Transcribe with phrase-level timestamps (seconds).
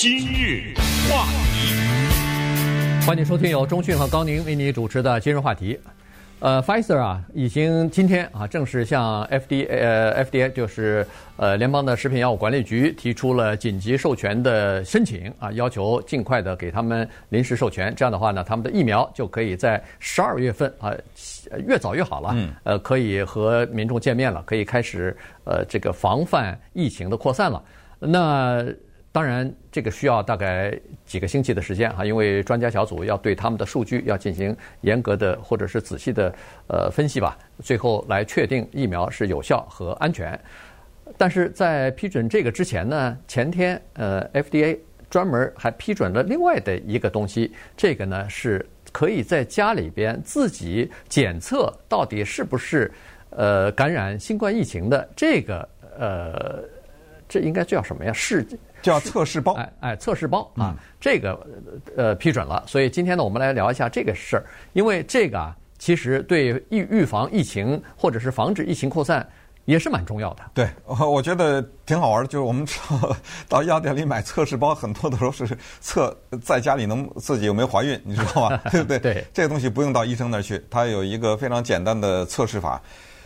[0.00, 0.72] 今日
[1.10, 5.78] 话题，欢迎收听由中讯和高宁为你主持的今日话题。
[6.38, 17.94] 呃，Pfizer 啊，已经今天啊正式向 FDA 呃 FDA 就是呃联邦的食品药物管理局提出了紧急授权的申请啊，要求尽快的给他们临时授权。
[17.94, 20.94] 这样的话呢，他们的疫苗就可以在十二月份啊，
[21.68, 22.30] 越早越好了。
[22.32, 22.54] 嗯。
[22.64, 25.14] 呃，可以和民众见面了，可以开始
[25.44, 27.62] 呃这个防范疫情的扩散了。
[27.98, 28.64] 那。
[29.12, 30.72] 当然，这个需要大概
[31.04, 36.32] 几个星期的时间哈，因为专家小组要对他们的数据要进行严格的或者是仔细的
[36.68, 40.38] 呃分析吧，最后来确定疫苗是有效和安全。
[41.18, 44.78] 但是在批准这个之前呢，前天呃 FDA
[45.10, 52.88] 专门还批准了另外的一个东西，这个呢是可以在家里边自己检测到底是不是
[53.30, 55.68] 呃感染新冠疫情的这个
[55.98, 56.62] 呃，
[57.28, 58.12] 这应该叫什么呀？
[58.12, 58.46] 是。
[58.82, 61.46] 叫测试包，哎哎，测试包啊，这个
[61.96, 69.26] 呃批准了，所以今天呢，我们来聊一下这个事儿，因为这个啊，其实对预预防疫情或者是防止疫情扩散
[69.66, 70.42] 也是蛮重要的。
[70.54, 72.66] 对，我我觉得挺好玩的，就是我们
[73.48, 75.46] 到药店里买测试包，很多的时候是
[75.80, 78.60] 测在家里能自己有没有怀孕，你知道吗？
[78.72, 78.98] 对不对？
[78.98, 82.80] 对，这个东西不用到医生那儿去，它有一个非常简单的测试法。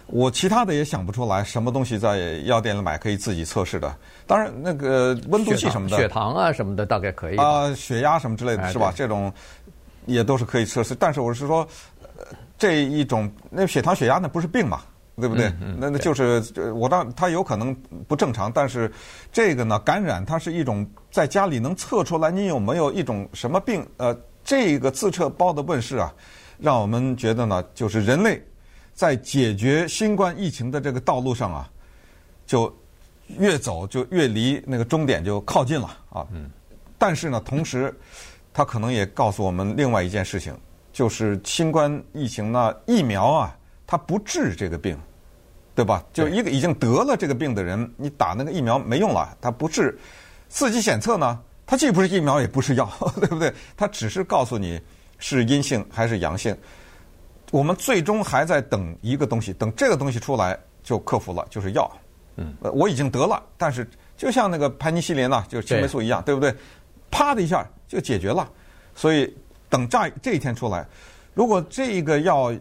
[0.06, 3.94] 我其他的也想不出来，什么东西在药店里买可以自己测试的？
[4.26, 8.92] 当然，那个温度计什么的，血糖啊什么的大概可以啊，血压什么之类的是吧？
[8.94, 9.32] 这种
[10.06, 10.94] 也都是可以测试。
[10.94, 11.66] 但是我是说，
[12.18, 12.24] 呃
[12.58, 14.82] 这一种那血糖血压那不是病嘛，
[15.16, 15.50] 对不对？
[15.78, 16.42] 那那就是
[16.74, 17.74] 我当它有可能
[18.06, 18.92] 不正常，但是
[19.32, 23.84] 这个呢，感染它是一种在家里能测出来你有没有一种什么病？
[23.96, 26.12] 呃，这个自测包的问世啊，
[26.58, 28.42] 让我们觉得呢，就是人类。
[28.94, 31.70] 在解决新冠疫情的这个道路上啊，
[32.46, 32.74] 就
[33.38, 36.26] 越走就越离那个终点就靠近了啊。
[36.32, 36.48] 嗯。
[36.96, 37.92] 但是呢，同时，
[38.52, 40.56] 它可能也告诉我们另外一件事情，
[40.92, 44.96] 就是新冠疫情呢，疫苗啊，它不治这个病，
[45.74, 46.02] 对吧？
[46.12, 49.98] 就一个已经得了这个病的人，你打那个疫苗没用了，它不治。
[50.48, 52.88] 刺激检测呢，它既不是疫苗，也不是药，
[53.18, 53.52] 对不对？
[53.76, 54.80] 它只是告诉你
[55.18, 56.56] 是阴性还是阳性。
[57.54, 61.88] 我们最终还在等一个东西，等这个东西出来就克服了，就是药。
[62.34, 66.52] 嗯，我已经得了，但是就像那个盘尼西林呐，就是青霉素一样，对，对不对？
[67.12, 68.50] 啪的一下就解决了。
[68.92, 69.32] 所以
[69.70, 70.84] 等这这一天出来，
[71.32, 72.52] 如果这个药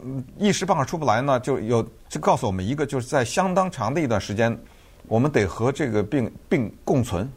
[0.00, 4.56] 嗯一时半会儿出不来呢，就有就告诉我们一个，就是在相当长的一段时间，
[5.08, 7.28] 我们得和这个病病共存。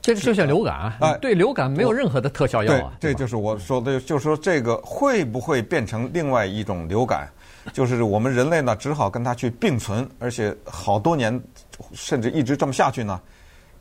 [0.00, 2.92] 这个就像流感啊，对流感没有任何的特效药啊。
[3.00, 7.28] 对，这就是我说的，就是说这个会不会变成另外一种流感？
[7.72, 11.38] 就是我们人类呢，只好跟它去并存，而且好多年，
[11.92, 13.20] 甚至一直这么下去呢，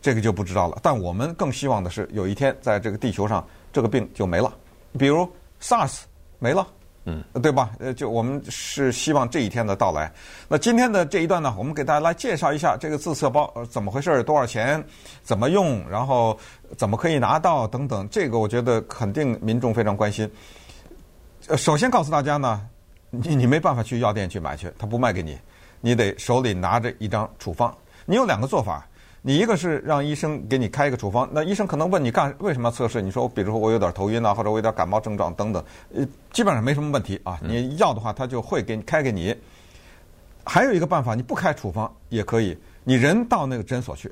[0.02, 0.78] 这个就不知道了。
[0.82, 4.54] 但我们更希望的是，有一天在这个地球上，这个病就没了，
[4.98, 5.30] 比如
[5.62, 6.00] SARS
[6.40, 6.68] 没了。
[7.10, 7.72] 嗯，对吧？
[7.80, 10.12] 呃，就我们是希望这一天的到来。
[10.50, 14.84] 那今天的这一段呢，我们给大家来介绍一下这个自测包怎么回事，多少钱，
[15.24, 16.38] 怎么用，然后
[16.76, 18.06] 怎么可以拿到等等。
[18.10, 20.30] 这个我觉得肯定民众非常关心。
[21.48, 22.68] 呃，首先告诉大家呢，
[23.10, 25.38] 你你没办法去药店去买去，他不卖给你，
[25.80, 27.74] 你得手里拿着一张处方。
[28.06, 28.86] 你有两个做法。
[29.28, 33.02] 你一个是让医生给你开一个处方，那医生可能问你干为什么要测试？
[33.02, 35.62] 你说，比如说我有点头晕啊，或者我有点感冒症状等等，
[35.94, 37.38] 呃，基本上没什么问题啊。
[37.44, 39.36] 你要的话，他就会给你开给你。
[40.46, 44.10] 还有一个办法，你不开处方也可以，你人到那个诊所去，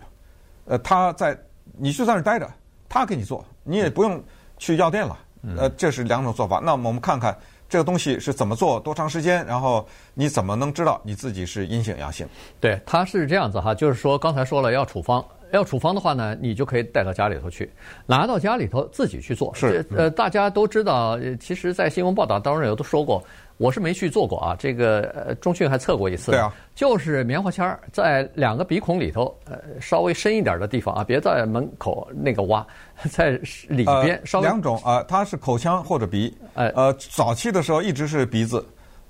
[0.66, 1.38] 呃，他在
[1.78, 2.52] 你就在那儿待着，
[2.90, 4.22] 他给你做，你也不用
[4.58, 5.18] 去药店了。
[5.56, 6.60] 呃，这是两种做法。
[6.62, 7.34] 那么我们看看。
[7.68, 9.46] 这个东西是怎么做，多长时间？
[9.46, 12.28] 然后你怎么能知道你自己是阴性阳性？
[12.60, 15.24] 对，它是这样子哈，就是说刚才说了要处方，
[15.56, 17.70] 要处方的话呢，你就可以带到家里头去，
[18.06, 19.52] 拿到家里头自己去做。
[19.56, 23.24] 是，呃，大家都知道，其实，在新闻报道当中有都说过。
[23.58, 26.32] 我是没去做过啊，这个呃，中讯还测过一次。
[26.32, 32.68] 对啊，就是棉花签儿在两个鼻孔里头，呃，稍微深一点的地方啊，别在门口那个挖，
[33.10, 34.46] 在里边稍微。
[34.46, 36.38] 两种啊，它是口腔或者鼻。
[36.54, 38.64] 呃，呃，早期的时候一直是鼻子，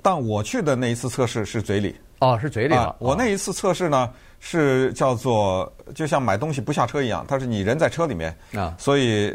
[0.03, 1.95] 但我去的那一次测试是嘴里。
[2.19, 2.95] 哦，是嘴里啊。
[2.99, 4.13] 我那一次测试呢，
[4.47, 9.33] 是叫做就像买东西不下车一样，它是你人在车里面啊，所以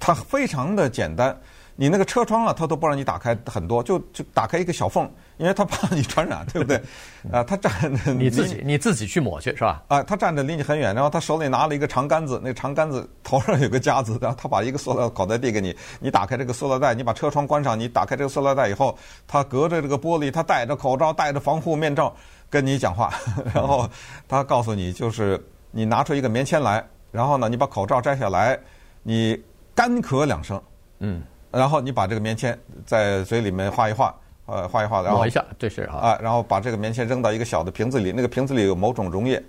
[0.00, 1.38] 它非常的简单。
[1.80, 6.76] 你那个车窗啊，它都不让你打开很多，就就打开一个小缝，因为它怕你传染，对不对？
[7.30, 9.82] 啊，他站着你自己你自己去抹去是吧？
[9.88, 22.12] 啊，他站着离你很远，然后他手里拿了一个长杆子，那个长杆子头上有个夹子，然后他把一个塑料口袋递给你，你打开这个塑料袋，你把车窗关上，你打开这个塑料袋以后，他隔着这个玻璃，他戴着口罩，戴着防护面罩
[22.50, 23.12] 跟你讲话，
[23.54, 23.88] 然后
[24.26, 25.38] 他告诉你，就是
[25.70, 28.58] 你拿出一个棉签来，然后呢，你把口罩摘下来，
[29.02, 29.40] 你
[29.74, 30.60] 干咳两声，
[31.00, 34.14] 嗯，然后你把这个棉签在嘴里面画一画，
[34.46, 39.42] 呃，画一画，然后抹一下，这是啊，啊，然后把这个棉签扔到一个小的瓶子里，那个瓶子里有某种溶液，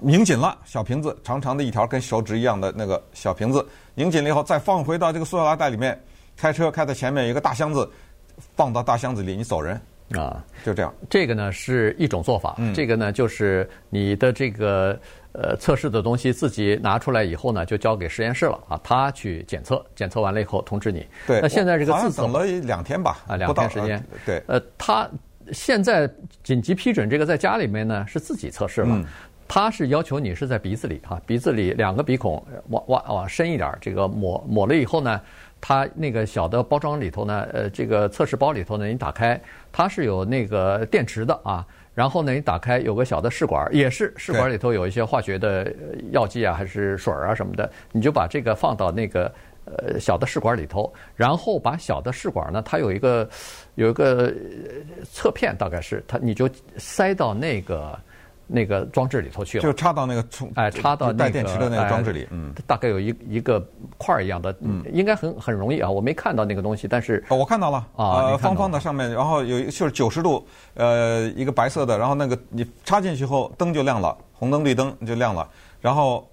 [0.00, 5.98] 拧紧了，小瓶子，长长的一条跟手指一样的那个小瓶子，拧紧了以后，再放回到这个塑料袋里面，
[6.36, 7.88] 开车开到前面有一个大箱子，
[8.56, 9.80] 放到大箱子里，你走人。
[10.18, 10.92] 啊，就这样。
[11.08, 14.98] 这个呢是一种做法，嗯、这个呢就是你的这个
[15.32, 21.06] 呃测试的东西自己拿出来以后呢，就交给实验室了啊，他去检测，检测完了以后通知你。
[21.26, 23.96] 对，那现在这个自测等了两天吧，啊，两天时间。
[23.98, 25.08] 呃对，呃，他
[25.52, 26.10] 现在
[26.42, 29.04] 紧急批准这个在家里面呢是自己测试了，嗯、
[29.46, 35.20] 他是要求你是在鼻子里哈、啊，鼻子里两个鼻孔往往往深一点，这个抹抹了以后呢。
[35.66, 39.40] 它那个小的包装里头呢，呃，这个测试包里头呢，你打开，
[39.72, 41.66] 它是有那个电池的啊。
[41.94, 45.74] 然后呢，你打开有个小的试管，也是试管里头有一些化学的
[46.10, 49.32] 药剂啊，还是水啊什么的，你就把这个放到那个
[49.64, 53.26] 呃小的试管里头，然后把小的试管呢，它有一个
[53.76, 54.30] 有一个
[55.10, 56.46] 侧片，大概是它，你就
[56.76, 57.98] 塞到那个。
[58.46, 63.58] 那个装置里头去了，就插到那个充哎，插到那个带电池的那个装置里，嗯，大概有一一个
[63.96, 67.86] 块儿一样的，嗯，应该很很容易啊，我没看到那个东西，但是我看到了。
[67.96, 75.48] 啊，方方的上面，然后有一个就是九十度，呃，一个白色的，然后那个你插进去后灯就亮了，红灯绿灯就亮了，
[75.80, 76.28] 然后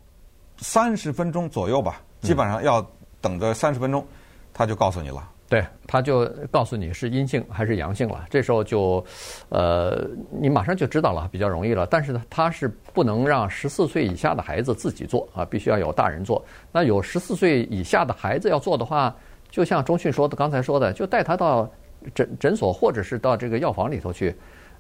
[0.58, 2.86] 三十分钟左右吧，基本上要
[3.22, 4.06] 等着三十分钟，
[4.54, 5.28] 他就告诉你了。
[5.52, 9.04] 对，他就告诉你是阴性还是阳性了，这时候就，
[9.50, 10.08] 呃，
[10.40, 11.86] 你马上就知道了，比较容易了。
[11.88, 16.42] 但是呢，他是不能让十四岁以下的孩子自己做啊，必须要有大人做。
[16.72, 19.14] 那有十四岁以下的孩子要做的话，
[19.50, 21.70] 就像钟迅说的，刚才说的，就带他到
[22.16, 24.34] 诊诊所或者是到这个药房里头去。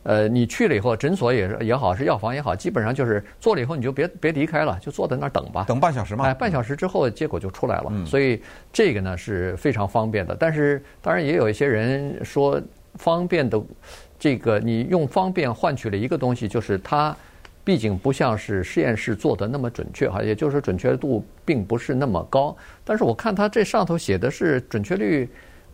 [0.03, 5.63] 呃，你去了以后，诊所也也好，是药房也好，基本上就是做了以后你就别别离开了，就坐在那儿等吧。
[5.67, 6.25] 等半小时嘛？
[6.25, 7.85] 哎，半小时之后结果就出来了。
[7.91, 8.05] 嗯。
[8.05, 8.41] 所以
[8.73, 12.59] 这个呢是非常方便的，但是当然也有一些人说
[12.95, 13.61] 方便的，
[14.17, 17.15] 这个你用方便换取了一个东西，就是它
[17.63, 22.57] 毕竟不像是实验室做的那么准确哈，也就是准确度并不是那么高。
[22.83, 25.29] 但是我看它这上头写的是准确率。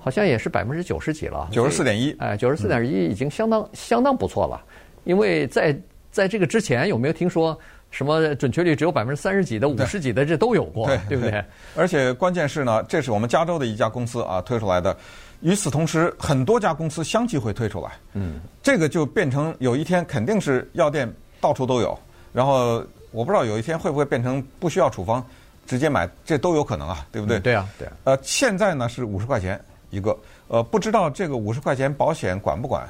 [0.08, 4.64] 好像也是百分之九十几了，九十四点一，哎，九十四点一已经相当、嗯、相当不错了。
[5.04, 5.78] 因为在
[6.10, 7.60] 在这个之前，有没有听说
[7.92, 11.44] 什么准确率只有百分之三十几的、五十几的，这都有过，对，对不对？
[11.76, 14.96] 而且关键是呢，这是我们加州的一家公司啊推出来的。
[15.42, 17.92] 与此同时，很多家公司相继会推出来。
[18.14, 22.00] 嗯，这个就变成有一天肯定是药店到处都有。
[22.32, 22.82] 然后
[23.12, 25.22] 我不知道有一天会不会变成不需要处方
[25.66, 27.40] 直接买，这都有可能啊，对不对？
[27.40, 27.94] 嗯、对啊，对啊。
[28.06, 29.60] 呃，现在呢是五十块钱。
[29.90, 30.18] 一个。
[30.50, 32.88] 呃，不知道这个五十块钱保险管不管？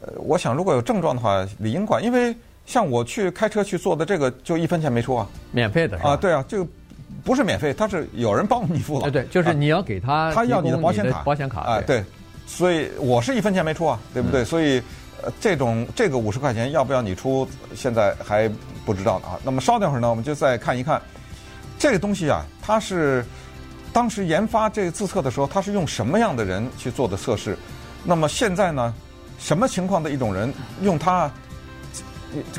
[0.00, 2.34] 呃，我想如果有症状的话，理应管，因为
[2.64, 6.66] 像我去开车去做的这个，就一分钱没出啊，免费的啊，对啊，这个
[7.24, 12.02] 不是免费，他是有人帮你付了，对对，就是你要给他，他要你的保险卡，保险卡啊，对，
[12.46, 14.44] 所以我是一分钱没出啊，对不对？
[14.44, 14.80] 所以
[15.20, 18.48] 呃，这种这个五十块钱要不要你出，现在还
[18.86, 19.40] 不知道呢啊。
[19.42, 21.02] 那么稍等会儿呢，我们就再看一看。
[21.78, 23.22] 这个东西啊，它是。
[23.92, 27.56] 当时研发这个自测的时候，他是用什么样的人去做的测试？
[28.04, 28.94] 那么现在呢，
[29.38, 30.52] 什么情况的一种人
[30.82, 31.30] 用它，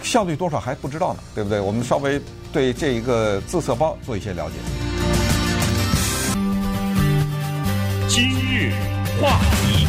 [0.03, 1.19] 效率多少还不知道呢？
[1.33, 1.59] 对不对？
[1.59, 2.19] 我们稍微
[2.51, 4.55] 对这一个自测包做一些了解。
[8.07, 8.73] 今日
[9.21, 9.87] 话题，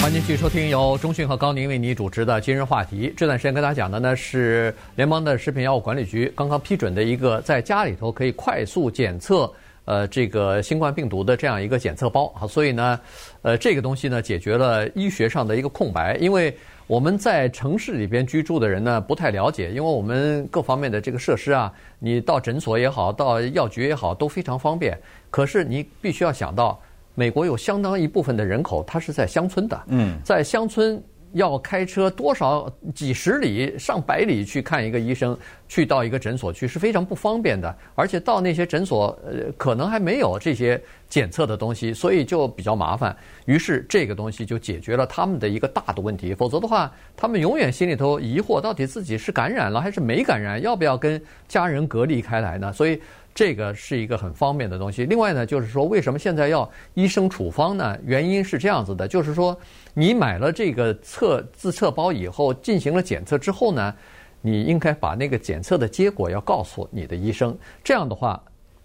[0.00, 3.12] 欢迎继续收听由中讯和高宁为你主持的今日话题。
[3.16, 9.52] 这段时间跟大家讲的呢是联邦的食品药物管理局刚刚批准的一个在家里头可以快速检测。
[9.92, 12.98] 呃，这个新冠病毒的这样一个检测包啊，所以呢，
[13.42, 16.16] 呃，这个东西呢，解决了医学上的一个空白。
[16.16, 16.56] 因为
[16.86, 24.98] 我们在城市里边居住的人呢，不太了解，因为我们各方面的这个设施啊，你到诊所也好，到药局也好，都非常方便。
[25.30, 26.80] 可是你必须要想到，
[27.14, 31.02] 美国有相当一部分的人口，他是在乡村的，嗯，在乡村。
[31.32, 35.36] 要开车多少几十里、上百里去看一个医生，
[35.68, 43.16] 去到一个诊所去是非常不方便的，而且到那些诊所，呃，可能还没有这些检测的东西，所以就比较麻烦。
[43.46, 46.34] 于是这个东西就解决了他们的一个大的问题。
[46.34, 52.72] 否则的话，他们永远心里头疑惑，到底自己是感染了还是没感染，要不要跟家人隔离开来呢？
[52.72, 53.00] 所以。
[53.34, 55.04] 这个是一个很方便的东西。
[55.06, 57.98] 另外呢，就是说，为什么现在要医生处方呢？
[58.04, 59.58] 原因是这样子的，就是说，
[59.94, 63.94] 你买了这个测自测包以后，进行了检测之后呢，
[64.40, 67.56] 你应该把那个检测的结果要告诉你的医生。
[67.82, 68.42] 这样的话，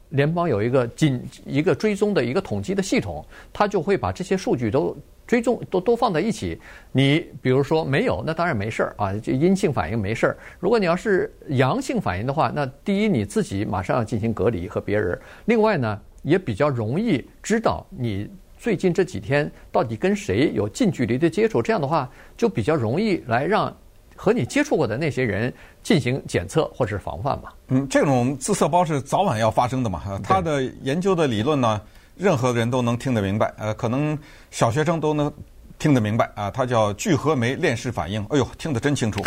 [0.09, 4.95] 联邦有一个紧一个追踪的一个统计的系统，他就会把这些数据都
[5.27, 6.59] 追踪都都放在一起。
[6.91, 10.37] 你比如说没有，那当然没事儿啊，就阴性反应没事儿。
[10.59, 23.71] 如果你要是阳性反应的话，那第一你自己马上要进行隔离和别人，另外呢也比较容易知道你最近这几天到底跟谁有近距离的接触，这样的话就比较容易来让
[24.15, 25.53] 和你接触过的那些人
[25.83, 27.49] 进行检测或者是防范嘛。
[27.67, 30.01] 嗯，这种自测包是早晚要发生的嘛。
[30.23, 31.79] 他的研究的理论呢，
[32.17, 34.17] 任何人都能听得明白，呃，可能
[34.49, 35.31] 小学生都能
[35.77, 36.49] 听得明白啊。
[36.49, 39.21] 它叫聚合酶链式反应，哎呦，听得真清楚。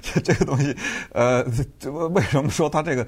[0.00, 0.76] 这 这个东西，
[1.12, 1.44] 呃，
[2.10, 3.04] 为什么说它这个，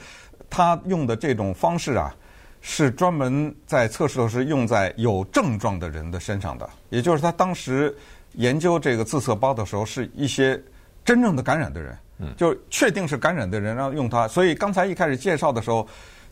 [0.50, 2.12] 它用的这种方式啊，
[2.60, 7.96] 是专门在测试的时候是用在有症状的人的身上的，也就是他当时
[8.32, 10.60] 研究这个自测包的时候，是一些
[11.04, 11.96] 真正的感染的人，
[12.36, 14.26] 就确定是感染的人，然后用它。
[14.26, 15.86] 所以刚才一开始介绍的时候。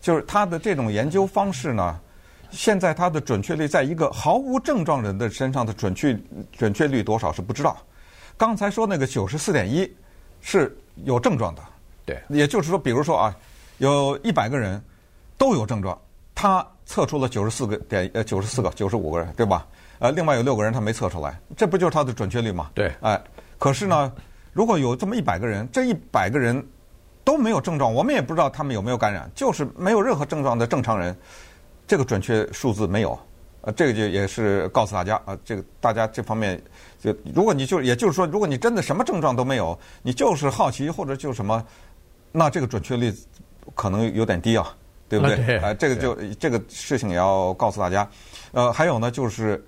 [0.04, 1.98] 就是他的这种研究方式呢，
[2.50, 6.14] 现在它的准确率在一个毫无症状人的身上的准确
[6.52, 7.74] 准确率多少是不知道。
[8.36, 9.90] 刚才说那个九十四点一
[10.42, 11.62] 是有症状的，
[12.04, 13.34] 对，也就是说，比如说啊，
[13.78, 14.78] 有一百个人
[15.38, 15.98] 都有症状，
[16.34, 19.66] 他测出了九十四个点呃九十四个九十五个人对吧？
[20.00, 22.70] 呃，另外有六个人他没测出来，这不就是他的准确率吗？
[22.74, 23.18] 对，哎，
[23.58, 24.12] 可是呢，
[24.52, 26.62] 如果有这么一百个人，这一百个人。
[27.24, 31.16] 都没有症状，我们也不知道他们有没有感染，就是没有任何症状的正常人，
[31.86, 33.18] 这个准确数字没有，
[33.62, 36.62] 呃，这个就也是告诉大家啊，这个大家这方面
[37.00, 41.64] 就如果你就也就是说，如果你真的什么症状都没有，你就是好奇或者就什么，
[42.30, 43.10] 那这个准确率
[43.74, 44.76] 可能有点低啊，
[45.08, 45.56] 对不对？
[45.56, 48.06] 啊呃，这个就这个事情也要告诉大家，
[48.52, 49.64] 呃，还有呢，就是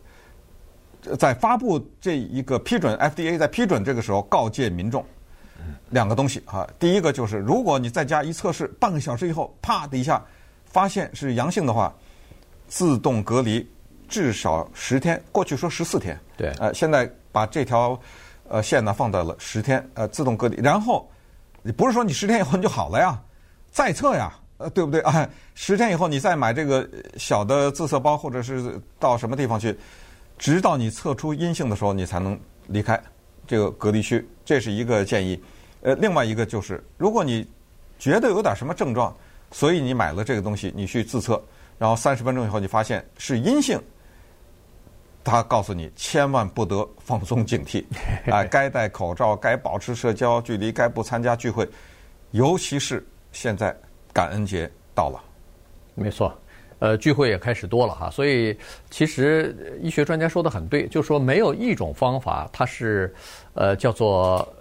[1.19, 5.03] 在发布这一个批准 FDA 在批准这个时候告诫民众。
[5.91, 10.21] 两个东西啊，第一个就是，如果你在家一测试，半个小时以后，啪的一下
[10.65, 11.95] 发现是阳性的话，
[12.67, 13.65] 自动隔离
[14.09, 15.23] 至少十天。
[15.31, 17.99] 过去说十四天，对，呃，现在把这条
[18.49, 20.57] 呃线呢放到了十天，呃，自动隔离。
[20.61, 21.09] 然后
[21.63, 23.23] 你不是说你十天以后你就好了呀，
[23.71, 25.01] 再测呀，呃，对不对？
[25.03, 29.79] 哎， 十天以后你再买这个小的自测包，或者是到什么地方去，
[30.37, 33.01] 直到你测出阴性的时候，你才能离开
[33.47, 34.27] 这个隔离区。
[34.45, 35.41] 这是一个建议。
[35.87, 37.47] 呃，另外一个就是，如果你
[37.97, 39.17] 觉得有点什么症状，
[39.53, 41.41] 所以你买了这个东西，你去自测，
[41.79, 43.81] 然后三十分钟以后你发现是阴性，
[45.23, 47.85] 他告诉你千万不得放松警惕，
[48.29, 51.69] 啊、呃，该戴口罩，该保持社交距离，该不参加聚会，
[52.33, 53.73] 尤其是现在
[54.13, 55.23] 感恩节到了，
[55.95, 56.37] 没错，
[56.81, 58.59] 呃，聚会也开始多了哈，所以
[58.91, 63.15] 其实医学专家说的很对，就是说没有一种方法它是
[63.55, 64.53] 呃叫做。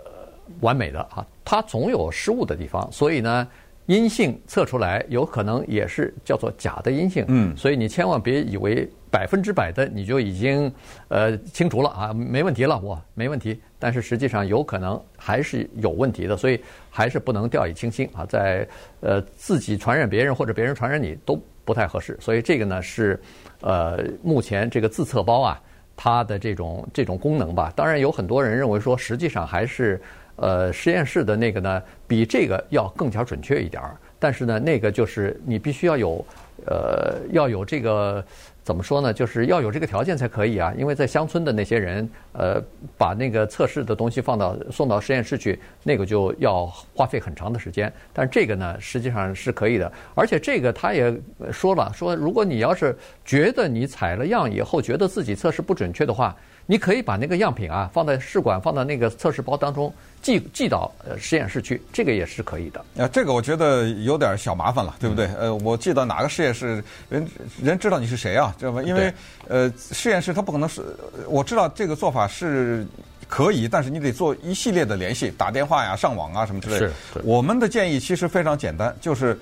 [0.62, 3.48] 完美的啊，它总有失误的地方，所以呢，
[3.86, 7.26] 阴性测出来有可能也是叫做假的阴性。
[7.28, 10.72] 嗯，所以你千万别以为百分之百的你就已经
[11.08, 13.60] 呃清除了啊，没问题了，我没问题。
[13.78, 16.60] 但是实际上有可能还是有问题的，所以
[16.90, 18.68] 还是不能掉以轻心啊，在
[19.02, 22.18] 呃自己传染别人或者别人传染你都不太合适。
[22.20, 23.20] 所以这个呢是
[23.62, 25.62] 呃目前这个自测包啊
[25.96, 30.02] 它的这种这种功能吧，当然有很多人认为说实际上还是。
[30.38, 33.96] 呃，实验室的那个呢，比这个要更加准确一点儿。
[34.20, 36.26] 但是呢，那个就是你必须要有，
[36.66, 38.24] 呃，要有这个
[38.64, 39.14] 怎么说呢？
[39.14, 40.74] 就是要有这个条件才可以啊。
[40.78, 42.60] 因为在乡村的那些人，呃，
[42.98, 46.66] 把那个测试的东西放到送到实验室去，那个就要
[46.96, 47.92] 花费很长的时间。
[48.14, 49.92] 但这个呢，实际上是可以的。
[50.16, 51.14] 而且这个他也
[51.52, 59.94] 说了，说如果你要是觉得你采了样以后觉得自己测试不准确的话，你可以把那个样品啊放在试管，放到那个测试包当中。
[60.22, 62.84] 寄寄到呃实验室去，这个也是可以的。
[62.98, 65.28] 啊，这个我觉得有点小麻烦了，对不对？
[65.38, 67.28] 呃，我寄到哪个实验室，人
[67.62, 68.52] 人知道你是谁啊？
[68.58, 68.82] 知道吗？
[68.82, 69.14] 因为
[69.48, 70.82] 呃，实验室它不可能是，
[71.28, 72.84] 我知道这个做法是
[73.28, 76.88] 可以，但是你得做一系列的联系，打电话呀、上网啊什么之类的。
[76.88, 77.22] 是。
[77.24, 79.38] 我们的建议其实非常简单，就是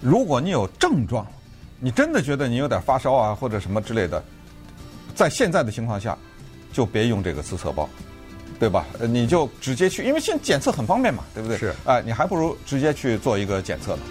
[0.00, 1.24] 如果你有症状，
[1.78, 4.20] 你真的觉得你有点发烧啊或者什么之类的，
[5.14, 6.18] 在现在的情况下，
[6.78, 7.90] 就别用这个自测包。
[8.60, 8.84] 对吧？
[9.08, 11.56] 你就直接去，因为现在检测很方便嘛，对不对？
[11.56, 11.72] 是。
[11.84, 14.02] 哎，你还不如直接去做一个检测呢。